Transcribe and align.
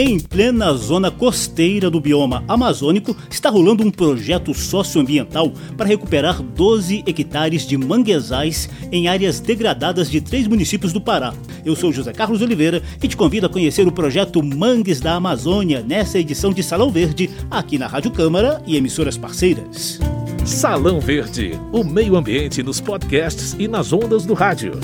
Em 0.00 0.20
plena 0.20 0.72
zona 0.74 1.10
costeira 1.10 1.90
do 1.90 2.00
bioma 2.00 2.44
amazônico, 2.46 3.16
está 3.28 3.50
rolando 3.50 3.82
um 3.82 3.90
projeto 3.90 4.54
socioambiental 4.54 5.52
para 5.76 5.88
recuperar 5.88 6.40
12 6.40 7.02
hectares 7.04 7.66
de 7.66 7.76
manguezais 7.76 8.70
em 8.92 9.08
áreas 9.08 9.40
degradadas 9.40 10.08
de 10.08 10.20
três 10.20 10.46
municípios 10.46 10.92
do 10.92 11.00
Pará. 11.00 11.34
Eu 11.64 11.74
sou 11.74 11.92
José 11.92 12.12
Carlos 12.12 12.40
Oliveira 12.42 12.80
e 13.02 13.08
te 13.08 13.16
convido 13.16 13.46
a 13.46 13.48
conhecer 13.48 13.88
o 13.88 13.92
projeto 13.92 14.40
Mangues 14.40 15.00
da 15.00 15.14
Amazônia 15.14 15.82
nessa 15.82 16.20
edição 16.20 16.52
de 16.52 16.62
Salão 16.62 16.92
Verde, 16.92 17.28
aqui 17.50 17.76
na 17.76 17.88
Rádio 17.88 18.12
Câmara 18.12 18.62
e 18.68 18.76
emissoras 18.76 19.18
parceiras. 19.18 19.98
Salão 20.44 21.00
Verde, 21.00 21.58
o 21.72 21.82
meio 21.82 22.14
ambiente 22.14 22.62
nos 22.62 22.80
podcasts 22.80 23.56
e 23.58 23.66
nas 23.66 23.92
ondas 23.92 24.24
do 24.24 24.34
rádio. 24.34 24.74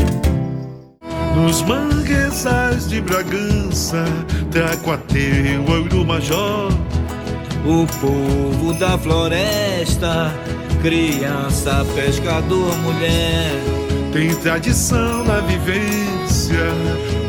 Nos 1.35 1.63
manguezais 1.63 2.89
de 2.89 3.01
Bragança, 3.01 4.05
Tracuateua 4.51 5.81
e 5.85 5.89
do 5.89 6.05
Major. 6.05 6.71
O 7.67 7.87
povo 8.01 8.73
da 8.75 8.97
floresta, 8.97 10.33
criança, 10.81 11.85
pescador, 11.95 12.77
mulher. 12.79 13.51
Tem 14.13 14.35
tradição 14.37 15.25
na 15.25 15.41
vivência, 15.41 16.71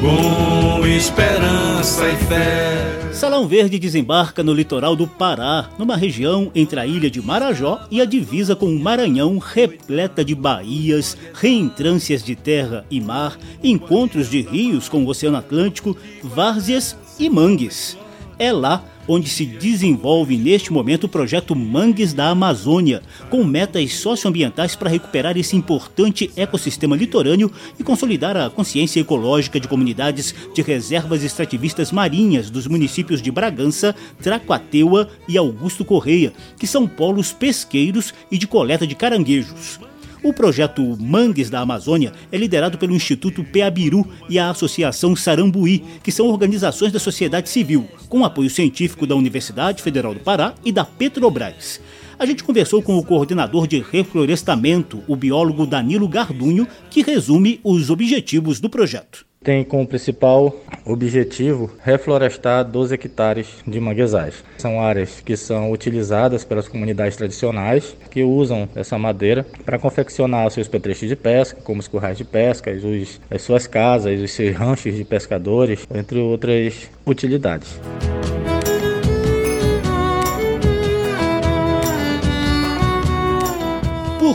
com 0.06 0.86
esperança 0.86 2.08
e 2.08 2.16
fé. 2.16 3.12
Salão 3.12 3.48
Verde 3.48 3.80
desembarca 3.80 4.44
no 4.44 4.54
litoral 4.54 4.96
do 4.96 5.08
Pará, 5.08 5.70
numa 5.80 5.98
região 5.98 6.52
entre 6.54 6.80
a 6.80 6.86
ilha 6.86 7.10
de 7.10 7.22
Marajó 7.22 7.82
e 7.90 8.00
a 8.00 8.06
divisa 8.06 8.56
com 8.56 8.68
o 8.68 8.80
Maranhão, 8.80 9.40
repleta 9.40 10.24
de 10.24 10.36
baías, 10.36 11.18
reentrâncias 11.34 12.24
de 12.24 12.36
terra 12.36 12.86
e 12.92 13.02
mar, 13.02 13.38
encontros 13.64 14.30
de 14.30 14.42
rios 14.42 14.88
com 14.88 15.04
o 15.04 15.08
Oceano 15.08 15.38
Atlântico, 15.38 15.98
várzeas 16.22 16.96
e 17.18 17.28
mangues. 17.28 17.98
É 18.38 18.52
lá 18.52 18.84
onde 19.08 19.30
se 19.30 19.46
desenvolve 19.46 20.38
neste 20.38 20.72
momento 20.72 21.06
o 21.06 21.10
projeto 21.10 21.56
Mangues 21.56 22.14
da 22.14 22.30
Amazônia, 22.30 23.02
com 23.30 23.44
metas 23.44 23.94
socioambientais 23.96 24.76
para 24.76 24.90
recuperar 24.90 25.38
esse 25.38 25.56
importante 25.56 26.32
ecossistema 26.36 26.96
litorâneo 26.96 27.52
e 27.80 27.84
consolidar 27.84 28.38
a 28.38 28.50
consciência 28.50 29.00
ecológica 29.00 29.60
de 29.60 29.68
comunidades 29.68 30.34
de 30.54 30.62
reservas 30.62 31.24
extrativistas 31.24 31.92
marinhas 31.92 32.50
dos 32.50 32.68
municípios 32.68 33.22
de 33.22 33.32
Bragança, 33.32 33.96
Tracuateua 34.22 35.10
e 35.28 35.38
Augusto 35.38 35.86
Correia, 35.86 36.34
que 36.58 36.68
são 36.68 36.88
polos 36.88 37.34
pesqueiros 37.34 38.14
e 38.32 38.38
de 38.38 38.48
coleta 38.48 38.86
de 38.86 38.96
caranguejos. 38.96 39.80
O 40.26 40.34
projeto 40.34 40.98
Mangues 41.00 41.52
da 41.52 41.60
Amazônia 41.60 42.12
é 42.32 42.38
liderado 42.38 42.80
pelo 42.80 42.96
Instituto 42.96 43.44
Peabiru 43.44 44.04
e 44.28 44.40
a 44.40 44.50
Associação 44.50 45.16
Sarambuí, 45.16 45.84
que 46.02 46.12
são 46.12 46.26
organizações 46.26 46.92
da 46.92 46.98
sociedade 46.98 47.48
civil, 47.48 47.88
com 48.10 48.26
apoio 48.26 48.50
científico 48.50 49.06
da 49.06 49.16
Universidade 49.16 49.84
Federal 49.84 50.16
do 50.16 50.20
Pará 50.22 50.56
e 50.66 50.72
da 50.72 50.84
Petrobras. 50.84 51.80
A 52.18 52.26
gente 52.26 52.44
conversou 52.44 52.82
com 52.82 52.98
o 52.98 53.06
coordenador 53.06 53.68
de 53.68 53.86
reflorestamento, 53.92 55.04
o 55.08 55.16
biólogo 55.16 55.64
Danilo 55.64 56.08
Gardunho, 56.08 56.68
que 56.90 57.04
resume 57.04 57.60
os 57.64 57.92
objetivos 57.92 58.60
do 58.60 58.68
projeto 58.68 59.28
tem 59.46 59.64
como 59.64 59.86
principal 59.86 60.54
objetivo 60.84 61.72
reflorestar 61.84 62.66
12 62.66 62.96
hectares 62.96 63.48
de 63.66 63.80
manguezais. 63.80 64.44
São 64.58 64.82
áreas 64.82 65.22
que 65.22 65.38
são 65.38 65.72
utilizadas 65.72 66.44
pelas 66.44 66.68
comunidades 66.68 67.16
tradicionais 67.16 67.96
que 68.10 68.24
usam 68.24 68.68
essa 68.76 68.98
madeira 68.98 69.46
para 69.64 69.78
confeccionar 69.78 70.50
seus 70.50 70.68
petrechos 70.68 71.08
de 71.08 71.16
pesca, 71.16 71.62
como 71.64 71.80
os 71.80 71.88
currais 71.88 72.18
de 72.18 72.24
pesca, 72.24 72.72
os, 72.72 73.22
as 73.30 73.44
suas 73.44 73.68
casas, 73.68 74.20
os 74.20 74.32
seus 74.32 74.56
ranchos 74.56 74.96
de 74.96 75.04
pescadores, 75.04 75.88
entre 75.94 76.18
outras 76.18 76.90
utilidades. 77.06 77.80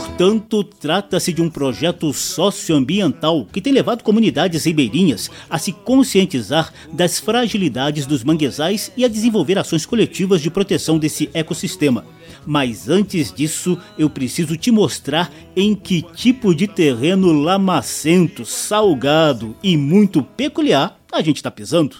Portanto, 0.01 0.63
trata-se 0.63 1.31
de 1.31 1.43
um 1.43 1.49
projeto 1.49 2.11
socioambiental 2.11 3.45
que 3.45 3.61
tem 3.61 3.71
levado 3.71 4.03
comunidades 4.03 4.65
ribeirinhas 4.65 5.29
a 5.47 5.59
se 5.59 5.71
conscientizar 5.71 6.73
das 6.91 7.19
fragilidades 7.19 8.07
dos 8.07 8.23
manguezais 8.23 8.91
e 8.97 9.05
a 9.05 9.07
desenvolver 9.07 9.59
ações 9.59 9.85
coletivas 9.85 10.41
de 10.41 10.49
proteção 10.49 10.97
desse 10.97 11.29
ecossistema. 11.35 12.03
Mas 12.47 12.89
antes 12.89 13.31
disso, 13.31 13.77
eu 13.95 14.09
preciso 14.09 14.57
te 14.57 14.71
mostrar 14.71 15.31
em 15.55 15.75
que 15.75 16.01
tipo 16.01 16.55
de 16.55 16.67
terreno 16.67 17.31
lamacento, 17.31 18.43
salgado 18.43 19.55
e 19.61 19.77
muito 19.77 20.23
peculiar 20.23 20.99
a 21.11 21.21
gente 21.21 21.37
está 21.37 21.51
pisando. 21.51 21.97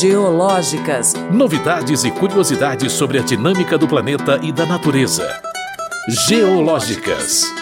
Geológicas. 0.00 1.14
Novidades 1.32 2.02
e 2.02 2.10
curiosidades 2.10 2.92
sobre 2.92 3.20
a 3.20 3.22
dinâmica 3.22 3.78
do 3.78 3.86
planeta 3.86 4.40
e 4.42 4.50
da 4.50 4.66
natureza. 4.66 5.55
Geológicas. 6.08 7.52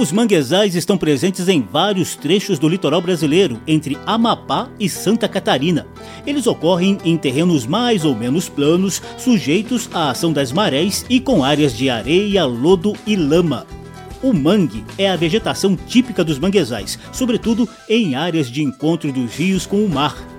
Os 0.00 0.10
manguezais 0.10 0.74
estão 0.74 0.96
presentes 0.96 1.46
em 1.46 1.60
vários 1.60 2.16
trechos 2.16 2.58
do 2.58 2.66
litoral 2.66 3.02
brasileiro, 3.02 3.60
entre 3.66 3.98
Amapá 4.06 4.70
e 4.80 4.88
Santa 4.88 5.28
Catarina. 5.28 5.86
Eles 6.26 6.46
ocorrem 6.46 6.96
em 7.04 7.18
terrenos 7.18 7.66
mais 7.66 8.06
ou 8.06 8.16
menos 8.16 8.48
planos, 8.48 9.02
sujeitos 9.18 9.90
à 9.92 10.08
ação 10.08 10.32
das 10.32 10.50
marés 10.50 11.04
e 11.10 11.20
com 11.20 11.44
áreas 11.44 11.76
de 11.76 11.90
areia, 11.90 12.46
lodo 12.46 12.94
e 13.06 13.14
lama. 13.14 13.66
O 14.22 14.32
mangue 14.32 14.86
é 14.96 15.10
a 15.10 15.16
vegetação 15.16 15.76
típica 15.76 16.24
dos 16.24 16.38
manguezais, 16.38 16.98
sobretudo 17.12 17.68
em 17.86 18.14
áreas 18.14 18.50
de 18.50 18.62
encontro 18.62 19.12
dos 19.12 19.34
rios 19.34 19.66
com 19.66 19.84
o 19.84 19.88
mar. 19.88 20.29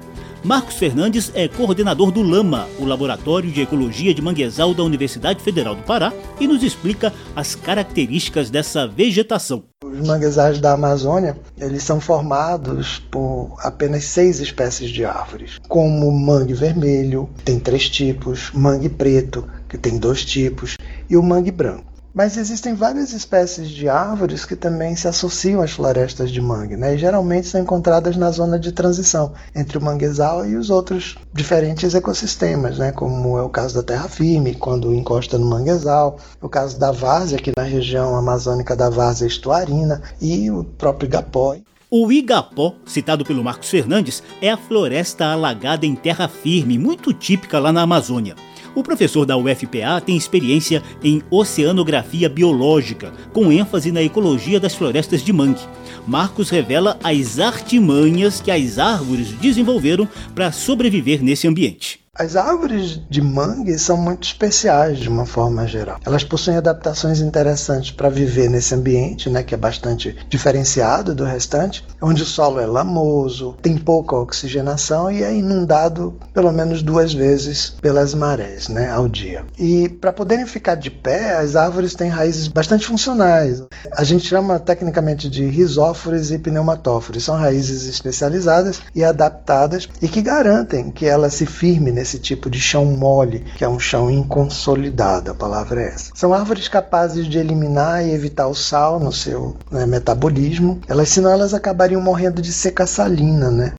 Marcos 0.43 0.75
Fernandes 0.75 1.31
é 1.35 1.47
coordenador 1.47 2.11
do 2.11 2.23
LAMA, 2.23 2.67
o 2.79 2.85
Laboratório 2.85 3.51
de 3.51 3.61
Ecologia 3.61 4.11
de 4.11 4.23
Manguezal 4.23 4.73
da 4.73 4.81
Universidade 4.81 5.43
Federal 5.43 5.75
do 5.75 5.83
Pará, 5.83 6.11
e 6.39 6.47
nos 6.47 6.63
explica 6.63 7.13
as 7.35 7.53
características 7.53 8.49
dessa 8.49 8.87
vegetação. 8.87 9.63
Os 9.85 10.07
manguezais 10.07 10.59
da 10.59 10.71
Amazônia, 10.71 11.37
eles 11.59 11.83
são 11.83 11.99
formados 11.99 12.97
por 13.11 13.55
apenas 13.59 14.05
seis 14.05 14.39
espécies 14.39 14.89
de 14.89 15.05
árvores, 15.05 15.59
como 15.67 16.11
mangue 16.11 16.55
vermelho, 16.55 17.29
tem 17.45 17.59
três 17.59 17.87
tipos, 17.87 18.49
mangue 18.51 18.89
preto, 18.89 19.47
que 19.69 19.77
tem 19.77 19.99
dois 19.99 20.25
tipos, 20.25 20.75
e 21.07 21.15
o 21.15 21.21
mangue 21.21 21.51
branco. 21.51 21.90
Mas 22.13 22.35
existem 22.35 22.73
várias 22.73 23.13
espécies 23.13 23.69
de 23.69 23.87
árvores 23.87 24.45
que 24.45 24.55
também 24.55 24.95
se 24.95 25.07
associam 25.07 25.61
às 25.61 25.71
florestas 25.71 26.29
de 26.29 26.41
mangue, 26.41 26.75
né? 26.75 26.95
e 26.95 26.97
geralmente 26.97 27.47
são 27.47 27.61
encontradas 27.61 28.17
na 28.17 28.29
zona 28.31 28.59
de 28.59 28.71
transição 28.71 29.33
entre 29.55 29.77
o 29.77 29.81
manguezal 29.81 30.45
e 30.45 30.57
os 30.57 30.69
outros 30.69 31.17
diferentes 31.33 31.95
ecossistemas, 31.95 32.77
né? 32.77 32.91
como 32.91 33.37
é 33.37 33.41
o 33.41 33.49
caso 33.49 33.75
da 33.75 33.83
terra 33.83 34.09
firme, 34.09 34.55
quando 34.55 34.93
encosta 34.93 35.37
no 35.37 35.49
manguezal, 35.49 36.17
o 36.41 36.49
caso 36.49 36.77
da 36.77 36.91
várzea, 36.91 37.37
aqui 37.37 37.51
na 37.55 37.63
região 37.63 38.15
amazônica 38.15 38.75
da 38.75 38.89
várzea 38.89 39.27
estuarina, 39.27 40.01
e 40.19 40.51
o 40.51 40.63
próprio 40.63 41.07
igapó. 41.07 41.55
O 41.89 42.11
igapó, 42.11 42.73
citado 42.85 43.25
pelo 43.25 43.43
Marcos 43.43 43.69
Fernandes, 43.69 44.23
é 44.41 44.49
a 44.49 44.57
floresta 44.57 45.25
alagada 45.25 45.85
em 45.85 45.95
terra 45.95 46.27
firme, 46.27 46.77
muito 46.77 47.13
típica 47.13 47.59
lá 47.59 47.71
na 47.71 47.81
Amazônia. 47.81 48.35
O 48.73 48.83
professor 48.83 49.25
da 49.25 49.37
UFPA 49.37 50.01
tem 50.05 50.15
experiência 50.15 50.81
em 51.03 51.21
oceanografia 51.29 52.29
biológica, 52.29 53.13
com 53.33 53.51
ênfase 53.51 53.91
na 53.91 54.01
ecologia 54.01 54.59
das 54.59 54.73
florestas 54.73 55.23
de 55.23 55.33
mangue. 55.33 55.61
Marcos 56.07 56.49
revela 56.49 56.97
as 57.03 57.39
artimanhas 57.39 58.41
que 58.41 58.49
as 58.49 58.79
árvores 58.79 59.31
desenvolveram 59.33 60.07
para 60.33 60.51
sobreviver 60.51 61.23
nesse 61.23 61.47
ambiente. 61.47 62.00
As 62.19 62.35
árvores 62.35 62.99
de 63.09 63.21
mangue 63.21 63.79
são 63.79 63.95
muito 63.95 64.27
especiais 64.27 64.99
de 64.99 65.07
uma 65.07 65.25
forma 65.25 65.65
geral. 65.65 65.97
Elas 66.05 66.25
possuem 66.25 66.57
adaptações 66.57 67.21
interessantes 67.21 67.91
para 67.91 68.09
viver 68.09 68.49
nesse 68.49 68.75
ambiente, 68.75 69.29
né, 69.29 69.43
que 69.43 69.55
é 69.55 69.57
bastante 69.57 70.17
diferenciado 70.27 71.15
do 71.15 71.23
restante, 71.23 71.87
onde 72.01 72.21
o 72.23 72.25
solo 72.25 72.59
é 72.59 72.65
lamoso, 72.65 73.55
tem 73.61 73.77
pouca 73.77 74.17
oxigenação 74.17 75.09
e 75.09 75.23
é 75.23 75.33
inundado 75.33 76.13
pelo 76.33 76.51
menos 76.51 76.83
duas 76.83 77.13
vezes 77.13 77.69
pelas 77.81 78.13
marés, 78.13 78.67
né, 78.67 78.91
ao 78.91 79.07
dia. 79.07 79.45
E 79.57 79.87
para 79.87 80.11
poderem 80.11 80.45
ficar 80.45 80.75
de 80.75 80.91
pé, 80.91 81.37
as 81.37 81.55
árvores 81.55 81.95
têm 81.95 82.09
raízes 82.09 82.49
bastante 82.49 82.87
funcionais. 82.87 83.63
A 83.93 84.03
gente 84.03 84.27
chama 84.27 84.59
tecnicamente 84.59 85.29
de 85.29 85.45
risóforos 85.45 86.29
e 86.29 86.37
pneumatóforos. 86.37 87.23
São 87.23 87.37
raízes 87.37 87.87
especializadas 87.87 88.81
e 88.93 89.01
adaptadas 89.01 89.87
e 90.01 90.09
que 90.09 90.21
garantem 90.21 90.91
que 90.91 91.05
ela 91.05 91.29
se 91.29 91.45
firme 91.45 92.00
nesse 92.01 92.17
tipo 92.17 92.49
de 92.49 92.59
chão 92.59 92.83
mole, 92.85 93.45
que 93.55 93.63
é 93.63 93.69
um 93.69 93.79
chão 93.79 94.09
inconsolidado, 94.09 95.29
a 95.29 95.35
palavra 95.35 95.83
é 95.83 95.87
essa. 95.89 96.11
São 96.15 96.33
árvores 96.33 96.67
capazes 96.67 97.27
de 97.27 97.37
eliminar 97.37 98.03
e 98.03 98.11
evitar 98.11 98.47
o 98.47 98.55
sal 98.55 98.99
no 98.99 99.13
seu 99.13 99.55
né, 99.69 99.85
metabolismo, 99.85 100.81
elas 100.87 101.09
senão 101.09 101.31
elas 101.31 101.53
acabariam 101.53 102.01
morrendo 102.01 102.41
de 102.41 102.51
seca 102.51 102.87
salina, 102.87 103.51
né? 103.51 103.73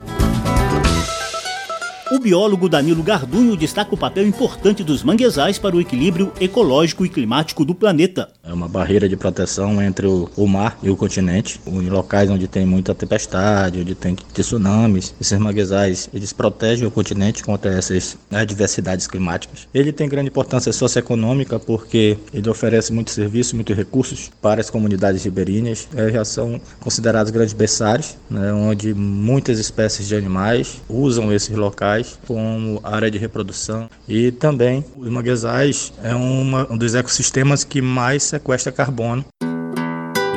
Biólogo 2.23 2.69
Danilo 2.69 3.03
Gardunho 3.03 3.57
destaca 3.57 3.93
o 3.93 3.99
papel 3.99 4.25
importante 4.25 4.85
dos 4.85 5.03
manguezais 5.03 5.59
para 5.59 5.75
o 5.75 5.81
equilíbrio 5.81 6.33
ecológico 6.41 7.05
e 7.05 7.09
climático 7.09 7.65
do 7.65 7.75
planeta. 7.75 8.29
É 8.45 8.53
uma 8.53 8.69
barreira 8.69 9.09
de 9.09 9.17
proteção 9.17 9.83
entre 9.83 10.07
o, 10.07 10.31
o 10.37 10.47
mar 10.47 10.79
e 10.85 10.89
o 10.89 10.97
continente. 10.97 11.61
Em 11.67 11.91
locais 11.91 12.31
onde 12.31 12.47
tem 12.47 12.65
muita 12.65 12.95
tempestade, 12.95 13.81
onde 13.81 13.97
tem 13.97 14.15
tsunamis, 14.15 15.13
esses 15.21 15.37
manguezais 15.37 16.09
eles 16.15 16.33
protegem 16.33 16.87
o 16.87 16.93
continente 16.93 17.43
contra 17.43 17.73
essas 17.73 18.17
adversidades 18.31 19.09
climáticas. 19.09 19.67
Ele 19.75 19.91
tem 19.91 20.09
grande 20.09 20.29
importância 20.29 20.73
socioeconômica 20.73 21.59
porque 21.59 22.17
ele 22.33 22.49
oferece 22.49 22.93
muitos 22.93 23.15
serviços, 23.15 23.53
muitos 23.53 23.77
recursos 23.77 24.31
para 24.41 24.61
as 24.61 24.71
comunidades 24.71 25.25
ribeirinhas. 25.25 25.89
É, 25.97 26.09
já 26.13 26.25
são 26.25 26.61
considerados 26.79 27.33
grandes 27.33 27.53
berçários, 27.53 28.17
né, 28.31 28.53
onde 28.53 28.95
muitas 28.95 29.59
espécies 29.59 30.07
de 30.07 30.15
animais 30.15 30.81
usam 30.89 31.33
esses 31.33 31.57
locais 31.57 32.12
como 32.27 32.81
área 32.83 33.11
de 33.11 33.19
reprodução 33.19 33.89
e 34.09 34.31
também 34.31 34.85
os 34.97 35.09
manguezais 35.09 35.93
é 36.03 36.15
uma, 36.15 36.67
um 36.71 36.77
dos 36.77 36.95
ecossistemas 36.95 37.65
que 37.65 37.81
mais 37.81 38.23
sequestra 38.23 38.73
carbono. 38.73 39.25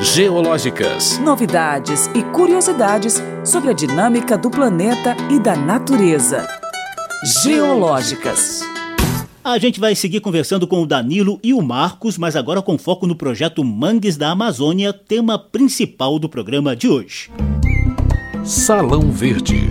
Geológicas. 0.00 1.18
Novidades 1.18 2.06
e 2.14 2.22
curiosidades 2.22 3.22
sobre 3.44 3.70
a 3.70 3.72
dinâmica 3.72 4.36
do 4.36 4.50
planeta 4.50 5.16
e 5.30 5.38
da 5.38 5.56
natureza. 5.56 6.46
Geológicas. 7.42 8.60
A 9.42 9.58
gente 9.58 9.80
vai 9.80 9.94
seguir 9.94 10.20
conversando 10.20 10.66
com 10.66 10.82
o 10.82 10.86
Danilo 10.86 11.38
e 11.42 11.54
o 11.54 11.62
Marcos, 11.62 12.18
mas 12.18 12.36
agora 12.36 12.60
com 12.60 12.76
foco 12.76 13.06
no 13.06 13.14
projeto 13.14 13.64
Mangues 13.64 14.16
da 14.16 14.32
Amazônia, 14.32 14.92
tema 14.92 15.38
principal 15.38 16.18
do 16.18 16.28
programa 16.28 16.74
de 16.74 16.88
hoje. 16.88 17.30
Salão 18.44 19.10
Verde 19.10 19.70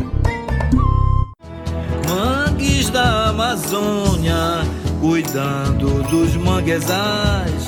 da 2.95 3.27
Amazônia, 3.27 4.63
cuidando 5.01 6.01
dos 6.03 6.33
manguezais. 6.37 7.65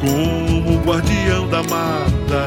Como 0.00 0.78
guardião 0.82 1.46
da 1.48 1.62
mata, 1.64 2.46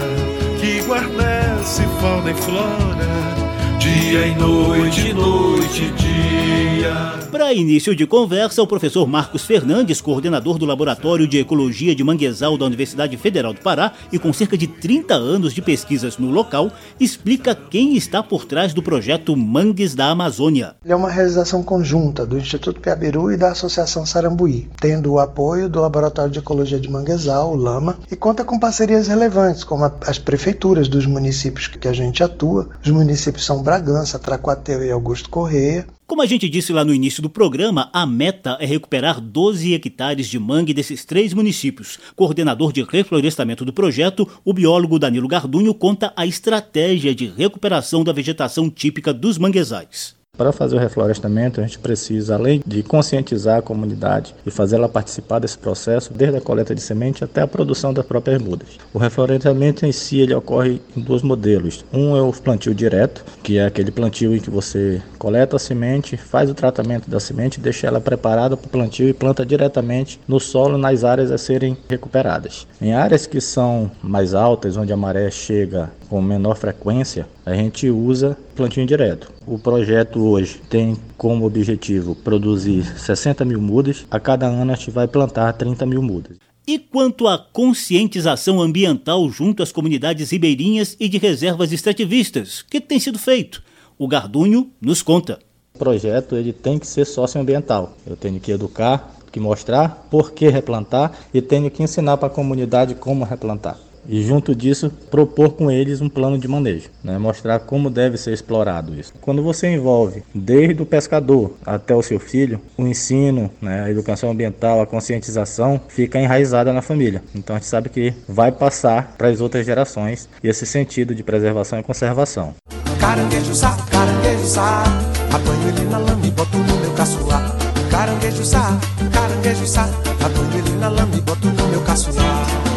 que 0.59 0.81
guarnece 0.87 1.83
fauna 2.01 2.31
e 2.31 2.33
flora 2.33 3.38
dia 3.79 4.27
e 4.27 4.35
noite, 4.35 5.13
noite 5.13 5.83
e 5.83 5.91
dia. 5.91 7.19
Para 7.31 7.53
início 7.53 7.95
de 7.95 8.05
conversa, 8.05 8.61
o 8.61 8.67
professor 8.67 9.07
Marcos 9.07 9.45
Fernandes, 9.45 10.01
coordenador 10.01 10.57
do 10.57 10.65
Laboratório 10.65 11.27
de 11.27 11.37
Ecologia 11.37 11.95
de 11.95 12.03
Manguezal 12.03 12.57
da 12.57 12.65
Universidade 12.65 13.15
Federal 13.17 13.53
do 13.53 13.61
Pará 13.61 13.93
e 14.11 14.19
com 14.19 14.33
cerca 14.33 14.57
de 14.57 14.67
30 14.67 15.13
anos 15.13 15.53
de 15.53 15.61
pesquisas 15.61 16.17
no 16.17 16.31
local, 16.31 16.71
explica 16.99 17.55
quem 17.55 17.95
está 17.95 18.21
por 18.21 18.45
trás 18.45 18.73
do 18.73 18.83
projeto 18.83 19.37
Mangues 19.37 19.95
da 19.95 20.07
Amazônia. 20.07 20.75
Ele 20.83 20.91
é 20.91 20.95
uma 20.95 21.09
realização 21.09 21.63
conjunta 21.63 22.25
do 22.25 22.37
Instituto 22.37 22.81
Piabiru 22.81 23.31
e 23.31 23.37
da 23.37 23.51
Associação 23.51 24.05
Sarambuí, 24.05 24.67
tendo 24.81 25.13
o 25.13 25.19
apoio 25.19 25.69
do 25.69 25.81
Laboratório 25.81 26.31
de 26.31 26.39
Ecologia 26.39 26.79
de 26.79 26.89
Manguezal, 26.89 27.53
o 27.53 27.55
LAMA, 27.55 27.99
e 28.11 28.15
conta 28.15 28.43
com 28.43 28.59
parcerias 28.59 29.07
relevantes, 29.07 29.63
como 29.63 29.85
as 29.85 30.19
prefeituras 30.19 30.87
dos 30.87 31.05
municípios 31.05 31.67
que 31.67 31.87
a 31.87 31.93
gente 31.93 32.23
atua. 32.23 32.69
Os 32.83 32.91
municípios 32.91 33.45
são 33.45 33.63
Bragança, 33.69 34.17
Tracuateu 34.17 34.83
e 34.83 34.89
Augusto 34.89 35.29
Correia. 35.29 35.85
Como 36.07 36.23
a 36.23 36.25
gente 36.25 36.49
disse 36.49 36.73
lá 36.73 36.83
no 36.83 36.91
início 36.91 37.21
do 37.21 37.29
programa, 37.29 37.87
a 37.93 38.03
meta 38.03 38.57
é 38.59 38.65
recuperar 38.65 39.21
12 39.21 39.75
hectares 39.75 40.25
de 40.25 40.39
mangue 40.39 40.73
desses 40.73 41.05
três 41.05 41.35
municípios. 41.35 41.99
Coordenador 42.15 42.73
de 42.73 42.81
reflorestamento 42.81 43.63
do 43.63 43.71
projeto, 43.71 44.27
o 44.43 44.53
biólogo 44.53 44.97
Danilo 44.97 45.27
Gardunho 45.27 45.71
conta 45.75 46.11
a 46.15 46.25
estratégia 46.25 47.13
de 47.13 47.27
recuperação 47.27 48.03
da 48.03 48.11
vegetação 48.11 48.71
típica 48.71 49.13
dos 49.13 49.37
manguezais. 49.37 50.18
Para 50.39 50.53
fazer 50.53 50.77
o 50.77 50.79
reflorestamento, 50.79 51.59
a 51.59 51.65
gente 51.65 51.77
precisa, 51.77 52.35
além 52.35 52.61
de 52.65 52.81
conscientizar 52.81 53.57
a 53.57 53.61
comunidade 53.61 54.33
e 54.45 54.49
fazer 54.49 54.77
ela 54.77 54.87
participar 54.87 55.37
desse 55.37 55.57
processo, 55.57 56.13
desde 56.13 56.37
a 56.37 56.41
coleta 56.41 56.73
de 56.73 56.79
semente 56.79 57.25
até 57.25 57.41
a 57.41 57.47
produção 57.47 57.93
das 57.93 58.05
próprias 58.05 58.41
mudas. 58.41 58.69
O 58.93 58.97
reflorestamento 58.97 59.85
em 59.85 59.91
si 59.91 60.21
ele 60.21 60.33
ocorre 60.33 60.81
em 60.95 61.01
dois 61.01 61.23
modelos. 61.23 61.83
Um 61.91 62.15
é 62.15 62.21
o 62.21 62.31
plantio 62.31 62.73
direto, 62.73 63.25
que 63.43 63.57
é 63.57 63.65
aquele 63.65 63.91
plantio 63.91 64.33
em 64.33 64.39
que 64.39 64.49
você 64.49 65.01
coleta 65.17 65.57
a 65.57 65.59
semente, 65.59 66.15
faz 66.15 66.49
o 66.49 66.53
tratamento 66.53 67.09
da 67.09 67.19
semente, 67.19 67.59
deixa 67.59 67.87
ela 67.87 67.99
preparada 67.99 68.55
para 68.55 68.65
o 68.65 68.69
plantio 68.69 69.09
e 69.09 69.13
planta 69.13 69.45
diretamente 69.45 70.21
no 70.25 70.39
solo 70.39 70.77
nas 70.77 71.03
áreas 71.03 71.31
a 71.31 71.37
serem 71.37 71.75
recuperadas. 71.89 72.65
Em 72.81 72.93
áreas 72.93 73.27
que 73.27 73.41
são 73.41 73.91
mais 74.01 74.33
altas, 74.33 74.77
onde 74.77 74.93
a 74.93 74.97
maré 74.97 75.29
chega 75.29 75.91
com 76.09 76.21
menor 76.21 76.55
frequência, 76.55 77.27
a 77.45 77.53
gente 77.53 77.89
usa 77.89 78.37
plantio 78.55 78.85
direto. 78.85 79.31
O 79.51 79.57
projeto 79.57 80.19
hoje 80.19 80.61
tem 80.69 80.95
como 81.17 81.43
objetivo 81.43 82.13
produzir 82.13 82.85
60 82.85 83.43
mil 83.43 83.59
mudas. 83.59 84.05
A 84.11 84.19
cada 84.19 84.45
ano 84.45 84.71
a 84.71 84.75
gente 84.75 84.91
vai 84.91 85.07
plantar 85.07 85.51
30 85.53 85.87
mil 85.87 86.03
mudas. 86.03 86.37
E 86.67 86.77
quanto 86.77 87.27
à 87.27 87.35
conscientização 87.51 88.61
ambiental 88.61 89.27
junto 89.31 89.63
às 89.63 89.71
comunidades 89.71 90.29
ribeirinhas 90.29 90.95
e 90.99 91.09
de 91.09 91.17
reservas 91.17 91.71
extrativistas, 91.71 92.59
o 92.59 92.65
que 92.67 92.79
tem 92.79 92.99
sido 92.99 93.17
feito? 93.17 93.63
O 93.97 94.07
Gardunho 94.07 94.69
nos 94.79 95.01
conta. 95.01 95.39
O 95.73 95.79
projeto 95.79 96.35
ele 96.35 96.53
tem 96.53 96.77
que 96.77 96.85
ser 96.85 97.05
socioambiental. 97.05 97.97
Eu 98.05 98.15
tenho 98.15 98.39
que 98.39 98.51
educar, 98.51 99.15
que 99.31 99.39
mostrar 99.39 100.07
por 100.11 100.31
que 100.31 100.47
replantar 100.47 101.11
e 101.33 101.41
tenho 101.41 101.71
que 101.71 101.81
ensinar 101.81 102.17
para 102.17 102.27
a 102.27 102.31
comunidade 102.31 102.93
como 102.93 103.25
replantar 103.25 103.79
e 104.09 104.23
junto 104.23 104.55
disso 104.55 104.91
propor 105.11 105.51
com 105.51 105.69
eles 105.69 106.01
um 106.01 106.09
plano 106.09 106.37
de 106.37 106.47
manejo, 106.47 106.89
né? 107.03 107.17
mostrar 107.19 107.59
como 107.59 107.91
deve 107.91 108.17
ser 108.17 108.33
explorado 108.33 108.99
isso. 108.99 109.13
Quando 109.21 109.43
você 109.43 109.69
envolve 109.69 110.23
desde 110.33 110.81
o 110.81 110.85
pescador 110.85 111.53
até 111.63 111.95
o 111.95 112.01
seu 112.01 112.19
filho, 112.19 112.59
o 112.75 112.87
ensino, 112.87 113.51
né? 113.61 113.83
a 113.83 113.91
educação 113.91 114.31
ambiental, 114.31 114.81
a 114.81 114.87
conscientização 114.87 115.79
fica 115.87 116.19
enraizada 116.19 116.73
na 116.73 116.81
família. 116.81 117.21
Então 117.35 117.55
a 117.55 117.59
gente 117.59 117.67
sabe 117.67 117.89
que 117.89 118.13
vai 118.27 118.51
passar 118.51 119.15
para 119.15 119.27
as 119.27 119.39
outras 119.39 119.65
gerações 119.65 120.27
esse 120.43 120.65
sentido 120.65 121.13
de 121.13 121.21
preservação 121.21 121.79
e 121.79 121.83
conservação. 121.83 122.55
Caranguejo 122.99 123.53
sá, 123.53 123.77
caranguejo 123.91 124.45
sá, 124.45 124.83
apanho 125.31 125.67
ele 125.67 125.89
na 125.89 125.99
lama 125.99 126.25
e 126.25 126.31
boto 126.31 126.57
no 126.57 126.77
meu 126.77 126.91
caçoar. 126.93 127.55
Caranguejo 127.91 128.43
sá, 128.43 128.79
caranguejo 129.13 129.67
sá, 129.67 129.83
apanho 130.23 130.57
ele 130.57 130.75
na 130.77 130.89
lama 130.89 131.15
e 131.15 131.21
boto 131.21 131.47
no 131.47 131.67
meu 131.67 131.81
caçoar. 131.81 132.68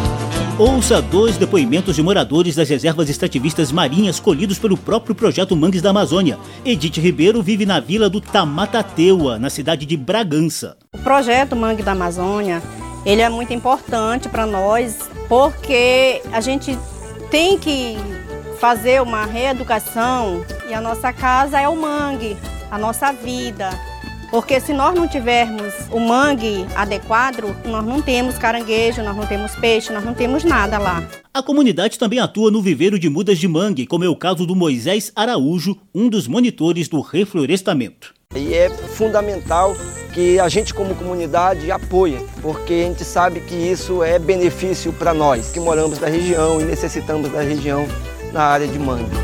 Ouça 0.59 1.01
dois 1.01 1.35
depoimentos 1.35 1.95
de 1.95 2.03
moradores 2.03 2.55
das 2.55 2.69
reservas 2.69 3.09
extrativistas 3.09 3.71
marinhas 3.71 4.19
colhidos 4.19 4.59
pelo 4.59 4.77
próprio 4.77 5.15
projeto 5.15 5.55
Mangues 5.55 5.81
da 5.81 5.89
Amazônia. 5.89 6.37
Edith 6.63 6.99
Ribeiro 6.99 7.41
vive 7.41 7.65
na 7.65 7.79
vila 7.79 8.07
do 8.07 8.21
Tamatateua, 8.21 9.39
na 9.39 9.49
cidade 9.49 9.83
de 9.83 9.97
Bragança. 9.97 10.77
O 10.93 10.99
projeto 10.99 11.55
Mangue 11.55 11.81
da 11.81 11.93
Amazônia, 11.93 12.61
ele 13.03 13.23
é 13.23 13.29
muito 13.29 13.51
importante 13.51 14.29
para 14.29 14.45
nós, 14.45 15.09
porque 15.27 16.21
a 16.31 16.39
gente 16.39 16.77
tem 17.31 17.57
que 17.57 17.97
fazer 18.59 19.01
uma 19.01 19.25
reeducação 19.25 20.45
e 20.69 20.73
a 20.73 20.79
nossa 20.79 21.11
casa 21.11 21.59
é 21.59 21.67
o 21.67 21.75
mangue, 21.75 22.37
a 22.69 22.77
nossa 22.77 23.11
vida. 23.11 23.71
Porque 24.33 24.59
se 24.59 24.73
nós 24.73 24.95
não 24.95 25.07
tivermos 25.07 25.75
o 25.91 25.99
mangue 25.99 26.65
adequado, 26.75 27.55
nós 27.65 27.85
não 27.85 28.01
temos 28.01 28.35
caranguejo, 28.35 29.03
nós 29.03 29.15
não 29.15 29.27
temos 29.27 29.55
peixe, 29.55 29.93
nós 29.93 30.03
não 30.03 30.15
temos 30.15 30.43
nada 30.43 30.79
lá. 30.79 31.07
A 31.31 31.43
comunidade 31.43 31.99
também 31.99 32.17
atua 32.17 32.49
no 32.49 32.59
viveiro 32.59 32.97
de 32.97 33.07
mudas 33.11 33.37
de 33.37 33.47
mangue, 33.47 33.85
como 33.85 34.03
é 34.03 34.09
o 34.09 34.15
caso 34.15 34.47
do 34.47 34.55
Moisés 34.55 35.11
Araújo, 35.15 35.77
um 35.93 36.09
dos 36.09 36.27
monitores 36.27 36.87
do 36.87 36.99
reflorestamento. 36.99 38.11
E 38.35 38.55
é 38.55 38.71
fundamental 38.71 39.75
que 40.15 40.39
a 40.39 40.49
gente 40.49 40.73
como 40.73 40.95
comunidade 40.95 41.69
apoie, 41.69 42.17
porque 42.41 42.73
a 42.73 42.87
gente 42.87 43.05
sabe 43.05 43.39
que 43.39 43.53
isso 43.53 44.01
é 44.01 44.17
benefício 44.17 44.91
para 44.93 45.13
nós 45.13 45.51
que 45.51 45.59
moramos 45.59 45.99
na 45.99 46.07
região 46.07 46.59
e 46.59 46.63
necessitamos 46.63 47.31
da 47.31 47.41
região 47.41 47.87
na 48.31 48.41
área 48.41 48.67
de 48.67 48.79
mangue. 48.79 49.15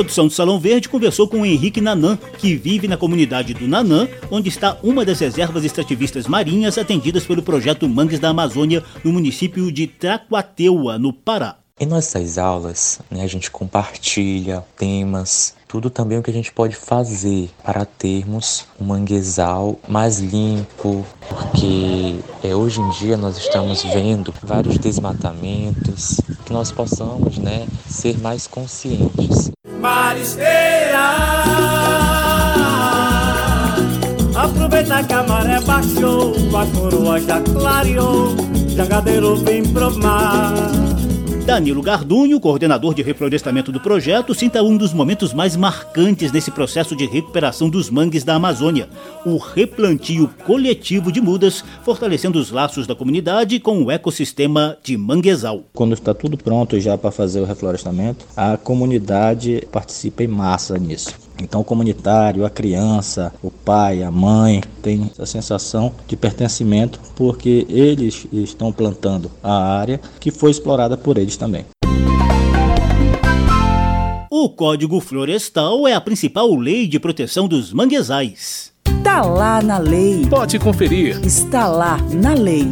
Produção 0.00 0.26
do 0.26 0.32
Salão 0.32 0.58
Verde 0.58 0.88
conversou 0.88 1.28
com 1.28 1.42
o 1.42 1.46
Henrique 1.46 1.78
Nanã, 1.78 2.18
que 2.38 2.56
vive 2.56 2.88
na 2.88 2.96
comunidade 2.96 3.52
do 3.52 3.68
Nanã, 3.68 4.08
onde 4.30 4.48
está 4.48 4.78
uma 4.82 5.04
das 5.04 5.20
reservas 5.20 5.62
extrativistas 5.62 6.26
marinhas 6.26 6.78
atendidas 6.78 7.24
pelo 7.24 7.42
projeto 7.42 7.86
Mangues 7.86 8.18
da 8.18 8.30
Amazônia, 8.30 8.82
no 9.04 9.12
município 9.12 9.70
de 9.70 9.86
Tracuateua, 9.86 10.98
no 10.98 11.12
Pará. 11.12 11.58
Em 11.78 11.84
nossas 11.84 12.38
aulas, 12.38 12.98
né, 13.10 13.22
a 13.22 13.26
gente 13.26 13.50
compartilha 13.50 14.64
temas, 14.74 15.54
tudo 15.68 15.90
também 15.90 16.18
o 16.18 16.22
que 16.22 16.30
a 16.30 16.34
gente 16.34 16.50
pode 16.50 16.74
fazer 16.74 17.50
para 17.62 17.84
termos 17.84 18.64
um 18.80 18.86
manguezal 18.86 19.78
mais 19.86 20.18
limpo, 20.18 21.04
porque 21.28 22.16
é, 22.42 22.54
hoje 22.54 22.80
em 22.80 22.88
dia 22.92 23.18
nós 23.18 23.36
estamos 23.36 23.82
vendo 23.82 24.32
vários 24.42 24.78
desmatamentos, 24.78 26.22
que 26.46 26.52
nós 26.54 26.72
possamos 26.72 27.36
né, 27.36 27.66
ser 27.86 28.18
mais 28.18 28.46
conscientes. 28.46 29.50
Marisqueira, 29.80 31.16
aproveita 34.36 35.02
que 35.04 35.12
a 35.14 35.22
maré 35.22 35.60
baixou, 35.60 36.34
a 36.54 36.66
coroa 36.66 37.18
já 37.20 37.40
clareou, 37.40 38.36
jangadeiro 38.76 39.36
vem 39.36 39.62
pro 39.62 39.96
mar. 39.98 40.89
Danilo 41.50 41.82
Gardunho, 41.82 42.38
coordenador 42.38 42.94
de 42.94 43.02
reflorestamento 43.02 43.72
do 43.72 43.80
projeto, 43.80 44.32
cita 44.32 44.62
um 44.62 44.76
dos 44.76 44.94
momentos 44.94 45.34
mais 45.34 45.56
marcantes 45.56 46.30
nesse 46.30 46.48
processo 46.48 46.94
de 46.94 47.06
recuperação 47.06 47.68
dos 47.68 47.90
mangues 47.90 48.22
da 48.22 48.36
Amazônia, 48.36 48.88
o 49.26 49.36
replantio 49.36 50.30
coletivo 50.46 51.10
de 51.10 51.20
mudas, 51.20 51.64
fortalecendo 51.82 52.38
os 52.38 52.52
laços 52.52 52.86
da 52.86 52.94
comunidade 52.94 53.58
com 53.58 53.82
o 53.82 53.90
ecossistema 53.90 54.78
de 54.80 54.96
manguezal. 54.96 55.64
Quando 55.74 55.94
está 55.94 56.14
tudo 56.14 56.36
pronto 56.36 56.78
já 56.78 56.96
para 56.96 57.10
fazer 57.10 57.40
o 57.40 57.44
reflorestamento, 57.44 58.24
a 58.36 58.56
comunidade 58.56 59.66
participa 59.72 60.22
em 60.22 60.28
massa 60.28 60.78
nisso. 60.78 61.29
Então, 61.40 61.60
o 61.60 61.64
comunitário, 61.64 62.44
a 62.44 62.50
criança, 62.50 63.32
o 63.42 63.50
pai, 63.50 64.02
a 64.02 64.10
mãe 64.10 64.62
tem 64.82 65.10
essa 65.12 65.26
sensação 65.26 65.92
de 66.06 66.16
pertencimento 66.16 67.00
porque 67.16 67.66
eles 67.68 68.26
estão 68.32 68.70
plantando 68.70 69.30
a 69.42 69.52
área 69.52 70.00
que 70.18 70.30
foi 70.30 70.50
explorada 70.50 70.96
por 70.96 71.18
eles 71.18 71.36
também. 71.36 71.64
O 74.30 74.48
Código 74.48 75.00
Florestal 75.00 75.86
é 75.88 75.94
a 75.94 76.00
principal 76.00 76.54
lei 76.54 76.86
de 76.86 77.00
proteção 77.00 77.48
dos 77.48 77.72
manguezais. 77.72 78.72
Está 78.86 79.22
lá 79.22 79.60
na 79.60 79.78
lei. 79.78 80.26
Pode 80.26 80.58
conferir. 80.58 81.20
Está 81.24 81.66
lá 81.66 81.98
na 82.12 82.32
lei. 82.34 82.70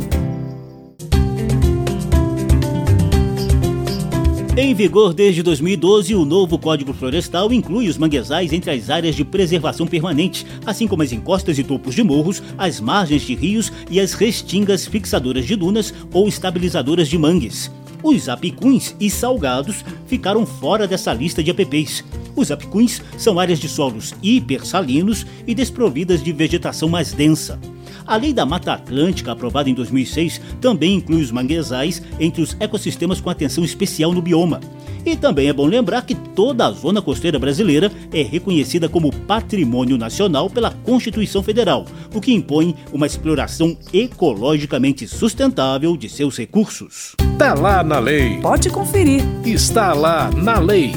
Em 4.61 4.75
vigor 4.75 5.15
desde 5.15 5.41
2012, 5.41 6.17
o 6.17 6.25
novo 6.25 6.59
Código 6.59 6.93
Florestal 6.93 7.53
inclui 7.53 7.89
os 7.89 7.97
manguezais 7.97 8.53
entre 8.53 8.73
as 8.73 8.91
áreas 8.91 9.15
de 9.15 9.25
preservação 9.25 9.87
permanente, 9.87 10.45
assim 10.67 10.89
como 10.89 11.01
as 11.01 11.13
encostas 11.13 11.61
e 11.61 11.63
topos 11.63 11.95
de 11.95 12.03
morros, 12.03 12.43
as 12.59 12.81
margens 12.81 13.23
de 13.23 13.37
rios 13.37 13.71
e 13.89 14.01
as 14.01 14.15
restingas 14.15 14.85
fixadoras 14.85 15.47
de 15.47 15.55
dunas 15.55 15.95
ou 16.13 16.27
estabilizadoras 16.27 17.07
de 17.07 17.17
mangues. 17.17 17.71
Os 18.03 18.29
apicuns 18.29 18.97
e 18.99 19.09
salgados 19.09 19.85
ficaram 20.09 20.45
fora 20.45 20.89
dessa 20.89 21.15
lista 21.15 21.41
de 21.41 21.53
APPs. 21.53 22.05
Os 22.35 22.51
apicuns 22.51 23.01
são 23.17 23.39
áreas 23.39 23.61
de 23.61 23.69
solos 23.69 24.13
hipersalinos 24.21 25.25
e 25.47 25.55
desprovidas 25.55 26.21
de 26.21 26.33
vegetação 26.33 26.89
mais 26.89 27.13
densa. 27.13 27.61
A 28.09 28.17
Lei 28.17 28.33
da 28.33 28.47
Mata 28.47 28.73
Atlântica, 28.73 29.33
aprovada 29.33 29.69
em 29.69 29.75
2006, 29.75 30.41
também 30.63 30.95
inclui 30.95 31.21
os 31.21 31.31
manguezais 31.31 32.03
entre 32.19 32.41
os 32.41 32.57
ecossistemas 32.59 33.21
com 33.21 33.29
atenção 33.29 33.63
especial 33.63 34.15
no 34.15 34.23
bioma. 34.23 34.61
E 35.05 35.15
também 35.15 35.49
é 35.49 35.53
bom 35.53 35.67
lembrar 35.67 36.01
que 36.01 36.15
toda 36.15 36.67
a 36.67 36.71
zona 36.71 37.03
costeira 37.03 37.39
brasileira 37.39 37.93
é 38.11 38.23
reconhecida 38.23 38.89
como 38.89 39.13
patrimônio 39.13 39.99
nacional 39.99 40.49
pela 40.49 40.71
Constituição 40.71 41.43
Federal, 41.43 41.85
o 42.15 42.19
que 42.19 42.33
impõe 42.33 42.75
uma 42.95 43.07
exploração 43.07 43.77
ecologicamente 43.93 45.07
sustentável 45.07 45.95
de 45.95 46.09
seus 46.09 46.39
recursos. 46.39 47.15
Tá 47.37 47.53
lá 47.53 47.85
na 47.85 47.99
lei. 47.99 48.41
Pode 48.41 48.71
conferir. 48.71 49.23
Está 49.45 49.93
lá 49.93 50.31
na 50.31 50.59
lei. 50.59 50.93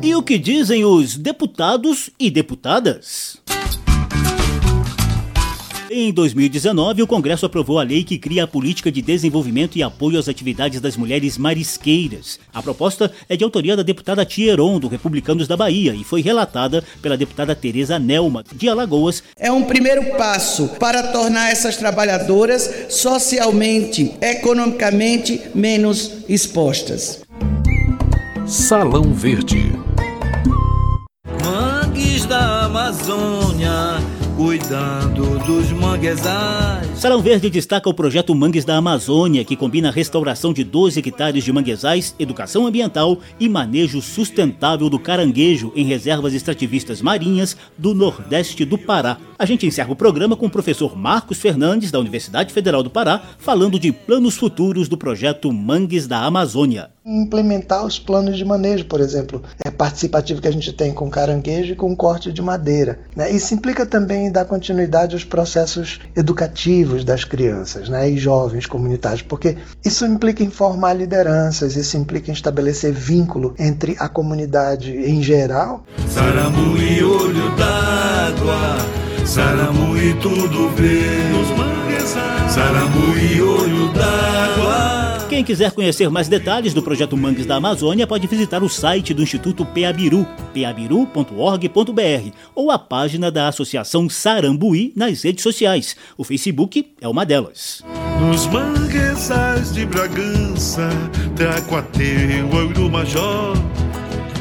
E 0.00 0.14
o 0.14 0.22
que 0.22 0.38
dizem 0.38 0.84
os 0.84 1.16
deputados 1.16 2.10
e 2.16 2.30
deputadas? 2.30 3.42
Em 5.96 6.12
2019, 6.12 7.02
o 7.02 7.06
Congresso 7.06 7.46
aprovou 7.46 7.78
a 7.78 7.84
lei 7.84 8.02
que 8.02 8.18
cria 8.18 8.42
a 8.42 8.48
política 8.48 8.90
de 8.90 9.00
desenvolvimento 9.00 9.76
e 9.76 9.82
apoio 9.84 10.18
às 10.18 10.28
atividades 10.28 10.80
das 10.80 10.96
mulheres 10.96 11.38
marisqueiras. 11.38 12.40
A 12.52 12.60
proposta 12.60 13.12
é 13.28 13.36
de 13.36 13.44
autoria 13.44 13.76
da 13.76 13.84
deputada 13.84 14.26
Tieron, 14.26 14.80
do 14.80 14.88
Republicanos 14.88 15.46
da 15.46 15.56
Bahia, 15.56 15.94
e 15.94 16.02
foi 16.02 16.20
relatada 16.20 16.82
pela 17.00 17.16
deputada 17.16 17.54
Tereza 17.54 17.96
Nelma, 17.96 18.42
de 18.52 18.68
Alagoas. 18.68 19.22
É 19.38 19.52
um 19.52 19.62
primeiro 19.62 20.16
passo 20.16 20.66
para 20.80 21.12
tornar 21.12 21.52
essas 21.52 21.76
trabalhadoras 21.76 22.86
socialmente, 22.88 24.16
economicamente 24.20 25.42
menos 25.54 26.24
expostas. 26.28 27.22
Salão 28.48 29.12
Verde. 29.12 29.72
Mangues 31.44 32.26
da 32.26 32.64
Amazônia 32.64 34.02
cuidando 34.44 35.38
dos 35.46 35.72
manguezais. 35.72 36.98
Salão 36.98 37.22
Verde 37.22 37.48
destaca 37.48 37.88
o 37.88 37.94
projeto 37.94 38.34
Mangues 38.34 38.62
da 38.62 38.76
Amazônia, 38.76 39.42
que 39.42 39.56
combina 39.56 39.88
a 39.88 39.90
restauração 39.90 40.52
de 40.52 40.62
12 40.62 40.98
hectares 40.98 41.42
de 41.42 41.50
manguezais, 41.50 42.14
educação 42.18 42.66
ambiental 42.66 43.18
e 43.40 43.48
manejo 43.48 44.02
sustentável 44.02 44.90
do 44.90 44.98
caranguejo 44.98 45.72
em 45.74 45.86
reservas 45.86 46.34
extrativistas 46.34 47.00
marinhas 47.00 47.56
do 47.78 47.94
Nordeste 47.94 48.66
do 48.66 48.76
Pará. 48.76 49.16
A 49.38 49.46
gente 49.46 49.66
encerra 49.66 49.92
o 49.92 49.96
programa 49.96 50.36
com 50.36 50.44
o 50.44 50.50
professor 50.50 50.94
Marcos 50.94 51.40
Fernandes, 51.40 51.90
da 51.90 51.98
Universidade 51.98 52.52
Federal 52.52 52.82
do 52.82 52.90
Pará, 52.90 53.22
falando 53.38 53.78
de 53.78 53.92
planos 53.92 54.36
futuros 54.36 54.88
do 54.88 54.98
projeto 54.98 55.50
Mangues 55.50 56.06
da 56.06 56.22
Amazônia 56.22 56.93
implementar 57.04 57.84
os 57.84 57.98
planos 57.98 58.38
de 58.38 58.44
manejo, 58.44 58.86
por 58.86 59.00
exemplo, 59.00 59.42
é 59.62 59.70
participativo 59.70 60.40
que 60.40 60.48
a 60.48 60.52
gente 60.52 60.72
tem 60.72 60.92
com 60.92 61.10
caranguejo 61.10 61.72
e 61.72 61.76
com 61.76 61.94
corte 61.94 62.32
de 62.32 62.40
madeira. 62.40 63.00
Né? 63.14 63.30
Isso 63.30 63.52
implica 63.52 63.84
também 63.84 64.32
dar 64.32 64.46
continuidade 64.46 65.14
aos 65.14 65.24
processos 65.24 66.00
educativos 66.16 67.04
das 67.04 67.24
crianças 67.24 67.88
né? 67.88 68.08
e 68.08 68.16
jovens 68.16 68.64
comunitários, 68.66 69.20
porque 69.20 69.56
isso 69.84 70.06
implica 70.06 70.42
em 70.42 70.50
formar 70.50 70.94
lideranças, 70.94 71.76
isso 71.76 71.96
implica 71.96 72.30
em 72.30 72.34
estabelecer 72.34 72.92
vínculo 72.92 73.54
entre 73.58 73.96
a 73.98 74.08
comunidade 74.08 74.90
em 74.92 75.22
geral. 75.22 75.84
E 75.96 77.02
olho 77.02 77.56
d'água, 77.56 78.78
e 79.98 80.14
tudo 80.20 80.68
vê, 80.70 81.02
e 83.34 83.42
olho 83.42 83.92
d'água. 83.92 84.93
Quem 85.34 85.42
quiser 85.42 85.72
conhecer 85.72 86.08
mais 86.08 86.28
detalhes 86.28 86.72
do 86.72 86.80
projeto 86.80 87.16
Mangues 87.16 87.44
da 87.44 87.56
Amazônia 87.56 88.06
pode 88.06 88.24
visitar 88.28 88.62
o 88.62 88.68
site 88.68 89.12
do 89.12 89.20
Instituto 89.20 89.66
Peabiru, 89.66 90.24
peabiru.org.br, 90.52 92.30
ou 92.54 92.70
a 92.70 92.78
página 92.78 93.32
da 93.32 93.48
Associação 93.48 94.08
Sarambuí 94.08 94.92
nas 94.94 95.24
redes 95.24 95.42
sociais. 95.42 95.96
O 96.16 96.22
Facebook 96.22 96.86
é 97.00 97.08
uma 97.08 97.26
delas. 97.26 97.82
Nos 98.20 98.46
manguezais 98.46 99.74
de 99.74 99.84
Bragança, 99.86 100.88
Tracuateu, 101.34 102.68
do 102.72 102.88
Major. 102.88 103.56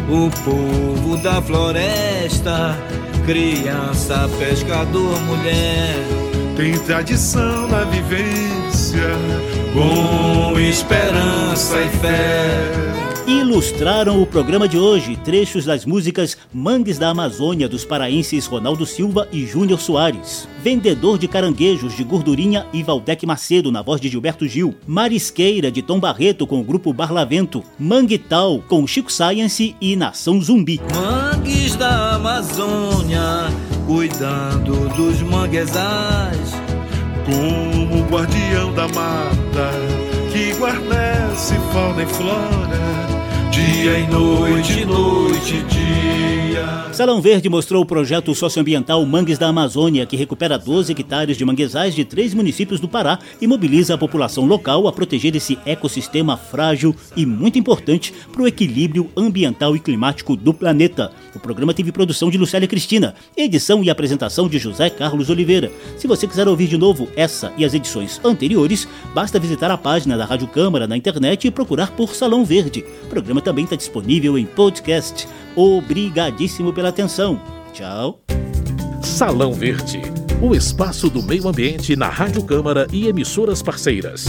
O 0.08 0.30
povo 0.44 1.18
da 1.24 1.42
floresta, 1.42 2.78
criança, 3.26 4.30
pescador, 4.38 5.20
mulher. 5.22 6.33
Tem 6.56 6.78
tradição 6.86 7.68
na 7.68 7.84
vivência 7.86 9.10
com 9.74 10.60
esperança 10.60 11.82
e 11.82 11.90
fé. 11.98 12.94
Ilustraram 13.26 14.22
o 14.22 14.26
programa 14.26 14.68
de 14.68 14.78
hoje 14.78 15.16
trechos 15.16 15.66
das 15.66 15.86
músicas 15.86 16.38
Mangues 16.54 17.00
da 17.00 17.10
Amazônia 17.10 17.68
dos 17.68 17.84
paraenses 17.84 18.46
Ronaldo 18.46 18.86
Silva 18.86 19.28
e 19.32 19.46
Júnior 19.46 19.80
Soares, 19.80 20.48
Vendedor 20.62 21.18
de 21.18 21.28
Caranguejos 21.28 21.96
de 21.96 22.04
Gordurinha 22.04 22.68
e 22.72 22.84
Valdec 22.84 23.26
Macedo 23.26 23.72
na 23.72 23.82
voz 23.82 24.00
de 24.00 24.10
Gilberto 24.10 24.48
Gil, 24.48 24.76
Marisqueira 24.86 25.72
de 25.72 25.82
Tom 25.82 26.00
Barreto 26.00 26.46
com 26.46 26.60
o 26.60 26.64
grupo 26.64 26.94
Barlavento, 26.94 27.64
Manguital 27.80 28.62
com 28.68 28.86
Chico 28.86 29.12
Science 29.12 29.76
e 29.82 29.96
Nação 29.96 30.42
Zumbi. 30.42 30.80
Mangues 30.94 31.76
da 31.76 32.16
Amazônia, 32.16 33.50
cuidando 33.94 34.90
dos 34.96 35.22
manguezais 35.22 36.52
como 37.28 38.04
guardião 38.10 38.74
da 38.74 38.88
mata 38.88 39.70
que 40.32 40.52
guarnece 40.56 41.54
fauna 41.72 42.02
e 42.02 42.06
flora, 42.08 43.13
dia 43.54 44.00
e 44.00 44.08
noite, 44.08 44.84
noite 44.84 45.56
e 45.58 45.64
dia. 45.64 45.94
Salão 46.94 47.20
Verde 47.20 47.50
mostrou 47.50 47.82
o 47.82 47.86
projeto 47.88 48.36
socioambiental 48.36 49.04
Mangues 49.04 49.40
da 49.40 49.48
Amazônia, 49.48 50.06
que 50.06 50.16
recupera 50.16 50.60
12 50.60 50.92
hectares 50.92 51.36
de 51.36 51.44
manguezais 51.44 51.96
de 51.96 52.06
três 52.06 52.36
municípios 52.36 52.80
do 52.80 52.88
Pará 52.88 53.18
e 53.42 53.48
mobiliza 53.48 53.96
a 53.96 53.98
população 53.98 54.46
local 54.46 54.88
a 54.88 54.94
proteger 54.94 55.36
esse 55.36 55.58
ecossistema 55.66 56.38
frágil 56.38 56.96
e 57.16 57.26
muito 57.26 57.58
importante 57.58 58.14
para 58.32 58.44
o 58.44 58.48
equilíbrio 58.48 59.10
ambiental 59.18 59.76
e 59.76 59.80
climático 59.80 60.36
do 60.36 60.54
planeta. 60.54 61.12
O 61.34 61.40
programa 61.40 61.74
teve 61.74 61.92
produção 61.92 62.30
de 62.30 62.38
Lucélia 62.38 62.68
Cristina, 62.68 63.16
edição 63.36 63.84
e 63.84 63.90
apresentação 63.90 64.48
de 64.48 64.60
José 64.60 64.92
Carlos 64.92 65.32
Oliveira. 65.32 65.72
Se 65.98 66.06
você 66.06 66.28
quiser 66.28 66.48
ouvir 66.48 66.68
de 66.68 66.78
novo 66.78 67.08
essa 67.16 67.52
e 67.58 67.66
as 67.66 67.74
edições 67.74 68.22
anteriores, 68.24 68.88
basta 69.16 69.40
visitar 69.40 69.72
a 69.72 69.78
página 69.80 70.16
da 70.16 70.26
Rádio 70.26 70.48
Câmara 70.48 70.86
na 70.86 70.96
internet 70.96 71.48
e 71.48 71.52
procurar 71.52 71.90
por 71.94 72.14
Salão 72.14 72.46
Verde. 72.46 72.86
O 73.06 73.08
programa 73.08 73.42
também 73.44 73.66
está 73.66 73.76
disponível 73.76 74.38
em 74.38 74.46
podcast. 74.46 75.28
Obrigadíssimo 75.56 76.74
pela 76.74 76.90
atenção. 76.90 77.40
Tchau. 77.74 78.22
Salão 79.02 79.54
Verde, 79.54 80.02
o 80.42 80.56
espaço 80.56 81.10
do 81.10 81.22
meio 81.22 81.48
ambiente 81.48 81.96
na 81.96 82.10
Rádio 82.10 82.44
Câmara 82.44 82.88
e 82.92 83.08
emissoras 83.08 83.62
parceiras. 83.62 84.26